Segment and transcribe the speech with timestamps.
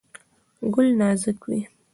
[0.73, 1.59] ګل نازک وي.